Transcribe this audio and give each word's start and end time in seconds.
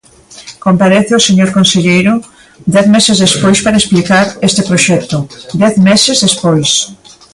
Comparece 0.65 1.13
o 1.19 1.23
señor 1.27 1.49
conselleiro 1.57 2.13
dez 2.73 2.85
meses 2.95 3.21
despois 3.25 3.57
para 3.65 3.79
explicar 3.81 4.25
este 4.47 4.61
proxecto, 4.69 5.17
dez 5.61 5.73
meses 5.87 6.17
despois. 6.25 6.69